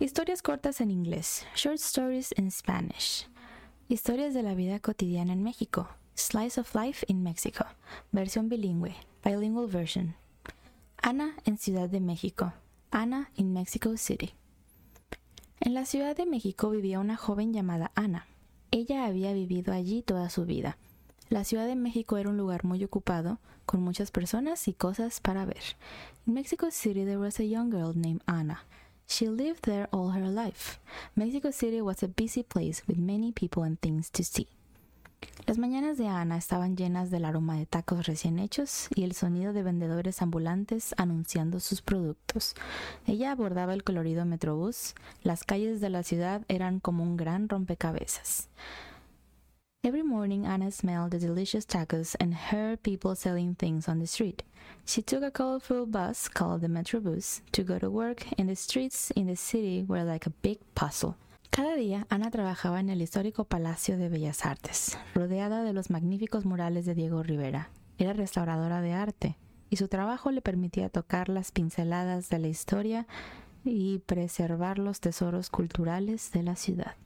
[0.00, 1.44] Historias cortas en inglés.
[1.54, 3.28] Short stories in Spanish.
[3.86, 5.90] Historias de la vida cotidiana en México.
[6.14, 7.66] Slice of Life in Mexico.
[8.10, 8.96] Versión bilingüe.
[9.22, 10.16] Bilingual version.
[11.02, 12.54] Ana en Ciudad de México.
[12.90, 14.32] Ana in Mexico City.
[15.60, 18.26] En la Ciudad de México vivía una joven llamada Ana.
[18.70, 20.78] Ella había vivido allí toda su vida.
[21.28, 25.44] La Ciudad de México era un lugar muy ocupado, con muchas personas y cosas para
[25.44, 25.76] ver.
[26.26, 28.64] In Mexico City there was a young girl named Ana.
[29.10, 30.78] She lived there all her life.
[31.16, 34.46] Mexico City was a busy place with many people and things to see.
[35.46, 39.52] Las mañanas de Ana estaban llenas del aroma de tacos recién hechos y el sonido
[39.52, 42.54] de vendedores ambulantes anunciando sus productos.
[43.04, 44.94] Ella abordaba el colorido metrobús.
[45.24, 48.48] Las calles de la ciudad eran como un gran rompecabezas.
[49.82, 54.42] Every morning, Anna smelled the delicious tacos and heard people selling things on the street.
[54.84, 59.10] She took a colorful bus called the Metrobus to go to work, and the streets
[59.12, 61.16] in the city were like a big puzzle.
[61.50, 66.44] Cada día, Ana trabajaba en el histórico Palacio de Bellas Artes, rodeada de los magníficos
[66.44, 67.70] murales de Diego Rivera.
[67.96, 69.38] Era restauradora de arte,
[69.70, 73.06] y su trabajo le permitía tocar las pinceladas de la historia
[73.64, 76.96] y preservar los tesoros culturales de la ciudad.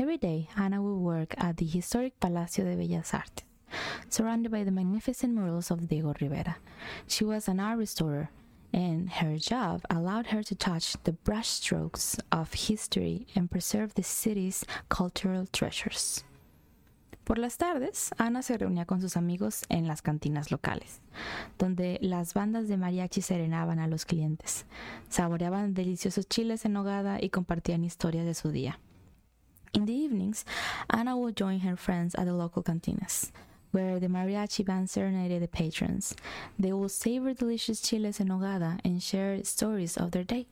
[0.00, 3.42] Every day, Ana would work at the historic Palacio de Bellas Artes,
[4.08, 6.58] surrounded by the magnificent murals of Diego Rivera.
[7.08, 8.30] She was an art restorer,
[8.72, 14.64] and her job allowed her to touch the brushstrokes of history and preserve the city's
[14.88, 16.22] cultural treasures.
[17.24, 21.00] Por las tardes, Ana se reunía con sus amigos en las cantinas locales,
[21.58, 24.64] donde las bandas de mariachi serenaban a los clientes,
[25.08, 28.78] saboreaban deliciosos chiles en nogada y compartían historias de su día.
[29.74, 30.44] In the evenings,
[30.90, 33.30] Ana would join her friends at the local cantinas,
[33.70, 36.14] where the mariachi band serenaded the patrons.
[36.58, 40.46] They would savor delicious chiles en nogada and share stories of their day.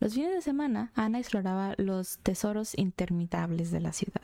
[0.00, 4.22] Los fines de semana, Ana exploraba los tesoros interminables de la ciudad.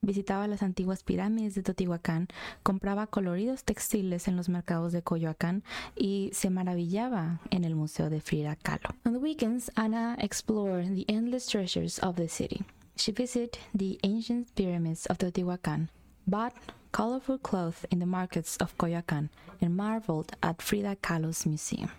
[0.00, 2.28] Visitaba las antiguas pirámides de Teotihuacán,
[2.62, 5.64] compraba coloridos textiles en los mercados de Coyoacán
[5.96, 8.94] y se maravillaba en el Museo de Frida Kahlo.
[9.04, 12.64] On the weekends, Ana explored the endless treasures of the city.
[12.96, 15.88] She visited the ancient pyramids of Teotihuacan,
[16.26, 16.54] bought
[16.92, 19.28] colorful clothes in the markets of Coyoacán,
[19.60, 21.90] and marveled at Frida Kahlo's museum.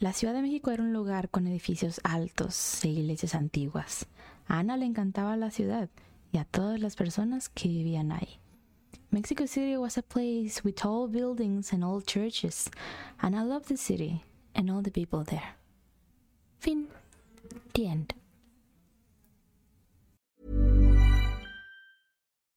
[0.00, 4.06] La Ciudad de México era un lugar con edificios altos e iglesias antiguas.
[4.48, 5.88] A Ana le encantaba la ciudad
[6.32, 8.40] y a todas las personas que vivían ahí.
[9.10, 12.70] Mexico City was a place with tall buildings and old churches,
[13.22, 14.24] and I loved the city
[14.54, 15.56] and all the people there.
[16.58, 16.88] Fin.
[17.74, 18.17] The end.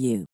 [0.00, 0.29] you.